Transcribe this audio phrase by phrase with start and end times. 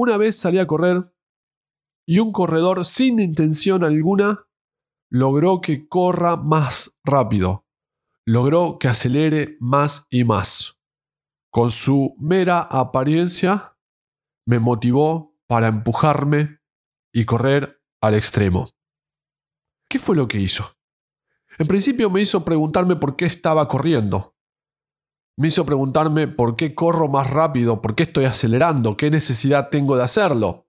[0.00, 1.14] una vez salí a correr
[2.06, 4.46] y un corredor sin intención alguna
[5.10, 7.66] logró que corra más rápido,
[8.24, 10.80] logró que acelere más y más.
[11.50, 13.76] Con su mera apariencia
[14.46, 16.60] me motivó para empujarme
[17.12, 18.70] y correr al extremo.
[19.86, 20.78] ¿Qué fue lo que hizo?
[21.58, 24.34] En principio me hizo preguntarme por qué estaba corriendo.
[25.40, 29.96] Me hizo preguntarme por qué corro más rápido, por qué estoy acelerando, qué necesidad tengo
[29.96, 30.68] de hacerlo.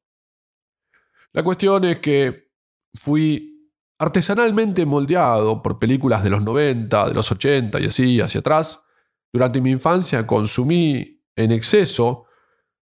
[1.33, 2.53] La cuestión es que
[2.93, 8.85] fui artesanalmente moldeado por películas de los 90, de los 80 y así hacia atrás.
[9.33, 12.27] Durante mi infancia consumí en exceso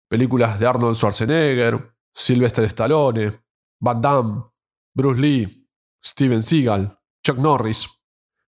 [0.08, 3.31] películas de Arnold Schwarzenegger, Sylvester Stallone,
[3.80, 4.44] Van Damme,
[4.94, 5.67] Bruce Lee,
[6.05, 7.89] Steven Seagal, Chuck Norris.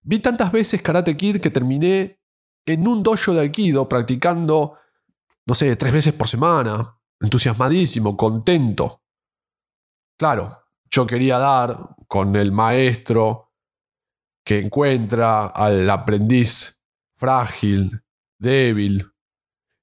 [0.04, 2.21] Vi tantas veces Karate Kid que terminé
[2.66, 4.78] en un dojo de Aikido practicando,
[5.46, 9.02] no sé, tres veces por semana, entusiasmadísimo, contento.
[10.18, 13.54] Claro, yo quería dar con el maestro
[14.44, 16.82] que encuentra al aprendiz
[17.16, 18.04] frágil,
[18.38, 19.12] débil,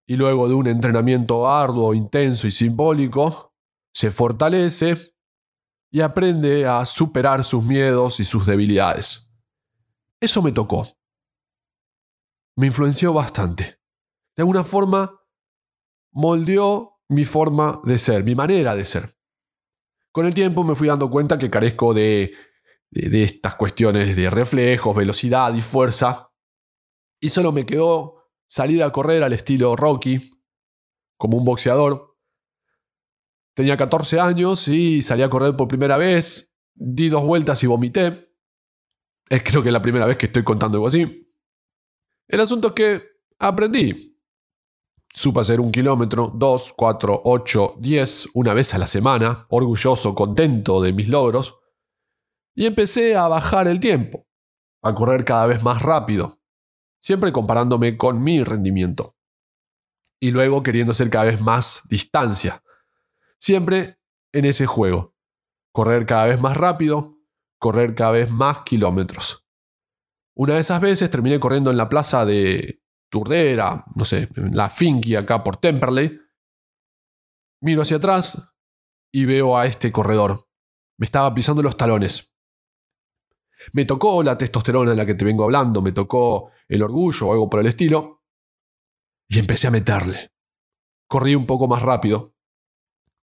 [0.06, 3.55] y luego de un entrenamiento arduo, intenso y simbólico,
[3.92, 4.97] se fortalece
[5.91, 9.30] y aprende a superar sus miedos y sus debilidades.
[10.20, 10.86] Eso me tocó.
[12.59, 13.78] Me influenció bastante.
[14.37, 15.23] De alguna forma,
[16.11, 19.14] moldeó mi forma de ser, mi manera de ser.
[20.11, 22.34] Con el tiempo me fui dando cuenta que carezco de,
[22.91, 26.33] estas cuestiones de reflejos, velocidad y fuerza.
[27.20, 30.19] Y solo me quedó salir a correr al estilo Rocky,
[31.17, 32.09] como un boxeador,
[33.55, 36.56] Tenía 14 años y salí a correr por primera vez.
[36.75, 38.33] Di dos vueltas y vomité.
[39.29, 41.27] Es creo que la primera vez que estoy contando algo así.
[42.28, 43.02] El asunto es que
[43.38, 44.14] aprendí.
[45.12, 50.80] Supe hacer un kilómetro, dos, cuatro, ocho, diez, una vez a la semana, orgulloso, contento
[50.82, 51.56] de mis logros.
[52.54, 54.26] Y empecé a bajar el tiempo,
[54.82, 56.40] a correr cada vez más rápido,
[57.00, 59.17] siempre comparándome con mi rendimiento.
[60.20, 62.62] Y luego queriendo hacer cada vez más distancia,
[63.38, 64.00] Siempre
[64.33, 65.14] en ese juego.
[65.72, 67.18] Correr cada vez más rápido,
[67.58, 69.48] correr cada vez más kilómetros.
[70.38, 74.70] Una de esas veces terminé corriendo en la plaza de Turdera, no sé, en la
[74.70, 76.16] Finky acá por Temperley.
[77.60, 78.54] Miro hacia atrás
[79.12, 80.48] y veo a este corredor.
[80.96, 82.36] Me estaba pisando los talones.
[83.72, 87.32] Me tocó la testosterona de la que te vengo hablando, me tocó el orgullo o
[87.32, 88.22] algo por el estilo.
[89.28, 90.32] Y empecé a meterle.
[91.08, 92.36] Corrí un poco más rápido.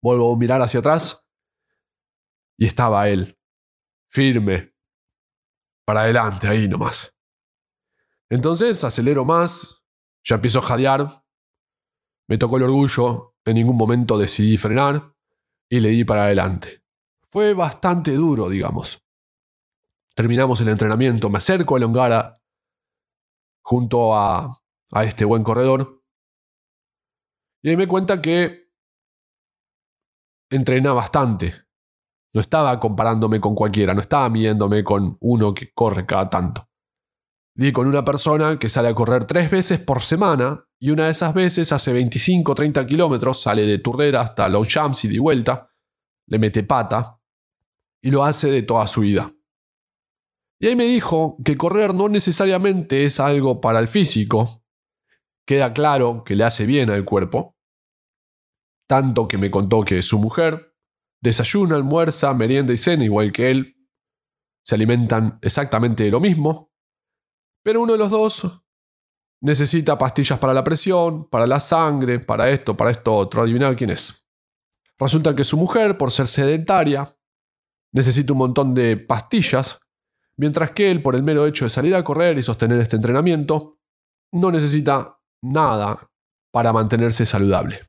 [0.02, 1.30] Vuelvo a mirar hacia atrás
[2.58, 3.38] y estaba él,
[4.10, 4.73] firme,
[5.86, 7.14] para adelante, ahí nomás.
[8.30, 9.84] Entonces acelero más,
[10.24, 11.26] ya empiezo a jadear,
[12.28, 15.14] me tocó el orgullo, en ningún momento decidí frenar
[15.70, 16.84] y le di para adelante.
[17.32, 19.04] Fue bastante duro, digamos.
[20.16, 22.42] Terminamos el entrenamiento, me acerco a Longara
[23.62, 24.62] junto a,
[24.92, 26.04] a este buen corredor
[27.62, 28.70] y ahí me cuenta que
[30.50, 31.63] entrena bastante.
[32.34, 36.68] No estaba comparándome con cualquiera, no estaba midiéndome con uno que corre cada tanto.
[37.56, 41.12] Di con una persona que sale a correr tres veces por semana y una de
[41.12, 45.70] esas veces hace 25 o 30 kilómetros, sale de Turdera hasta Longchamps y de vuelta,
[46.28, 47.20] le mete pata
[48.02, 49.32] y lo hace de toda su vida.
[50.60, 54.64] Y ahí me dijo que correr no necesariamente es algo para el físico,
[55.46, 57.56] queda claro que le hace bien al cuerpo,
[58.88, 60.73] tanto que me contó que su mujer
[61.24, 63.78] desayuna, almuerza, merienda y cena igual que él.
[64.64, 66.72] Se alimentan exactamente de lo mismo.
[67.64, 68.62] Pero uno de los dos
[69.42, 73.42] necesita pastillas para la presión, para la sangre, para esto, para esto otro.
[73.42, 74.28] Adivinar quién es.
[75.00, 77.18] Resulta que su mujer, por ser sedentaria,
[77.94, 79.80] necesita un montón de pastillas,
[80.36, 83.80] mientras que él, por el mero hecho de salir a correr y sostener este entrenamiento,
[84.34, 86.10] no necesita nada
[86.52, 87.82] para mantenerse saludable.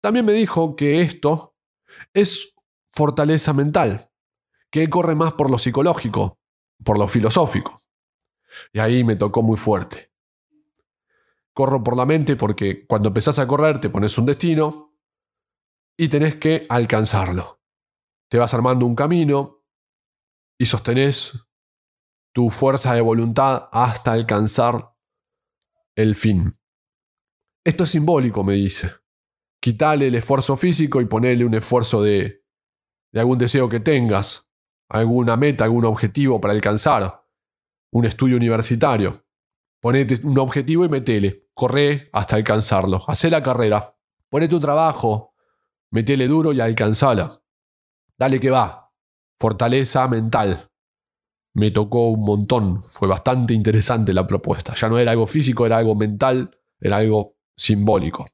[0.00, 1.54] También me dijo que esto
[2.14, 2.54] es
[2.92, 4.10] fortaleza mental,
[4.70, 6.38] que corre más por lo psicológico,
[6.84, 7.80] por lo filosófico.
[8.72, 10.12] Y ahí me tocó muy fuerte.
[11.52, 14.96] Corro por la mente porque cuando empezás a correr te pones un destino
[15.96, 17.60] y tenés que alcanzarlo.
[18.28, 19.64] Te vas armando un camino
[20.58, 21.46] y sostenés
[22.32, 24.94] tu fuerza de voluntad hasta alcanzar
[25.96, 26.56] el fin.
[27.64, 28.92] Esto es simbólico, me dice.
[29.60, 32.44] Quitale el esfuerzo físico y ponele un esfuerzo de,
[33.12, 34.50] de algún deseo que tengas,
[34.88, 37.24] alguna meta, algún objetivo para alcanzar,
[37.90, 39.24] un estudio universitario.
[39.80, 43.96] Ponete un objetivo y metele, corre hasta alcanzarlo, hacé la carrera,
[44.28, 45.28] ponete un trabajo,
[45.90, 47.30] Metele duro y alcanzala.
[48.18, 48.92] Dale que va.
[49.38, 50.70] Fortaleza mental.
[51.54, 52.84] Me tocó un montón.
[52.84, 54.74] Fue bastante interesante la propuesta.
[54.74, 58.26] Ya no era algo físico, era algo mental, era algo simbólico.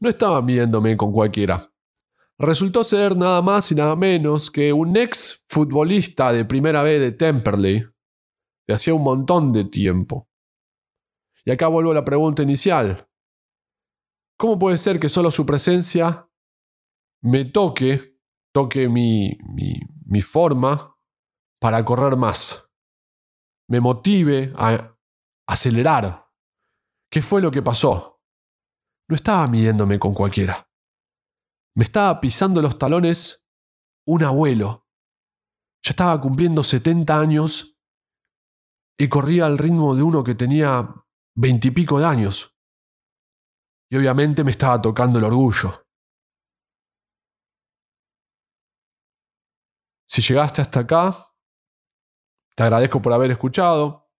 [0.00, 1.58] No estaba midiéndome con cualquiera.
[2.40, 7.10] Resultó ser nada más y nada menos que un ex futbolista de primera B de
[7.10, 7.84] Temperley
[8.68, 10.28] de hacía un montón de tiempo.
[11.44, 13.08] Y acá vuelvo a la pregunta inicial.
[14.38, 16.30] ¿Cómo puede ser que solo su presencia
[17.22, 18.20] me toque,
[18.52, 19.72] toque mi, mi,
[20.04, 20.96] mi forma
[21.60, 22.70] para correr más?
[23.68, 24.96] Me motive a
[25.48, 26.30] acelerar.
[27.10, 28.22] ¿Qué fue lo que pasó?
[29.08, 30.67] No estaba midiéndome con cualquiera.
[31.76, 33.48] Me estaba pisando los talones
[34.06, 34.86] un abuelo.
[35.82, 37.78] Ya estaba cumpliendo 70 años
[38.98, 40.92] y corría al ritmo de uno que tenía
[41.36, 42.58] veintipico de años.
[43.90, 45.86] Y obviamente me estaba tocando el orgullo.
[50.08, 51.14] Si llegaste hasta acá,
[52.56, 54.10] te agradezco por haber escuchado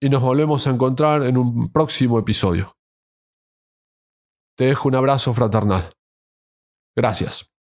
[0.00, 2.79] y nos volvemos a encontrar en un próximo episodio.
[4.60, 5.90] Te dejo un abrazo fraternal.
[6.94, 7.49] Gracias.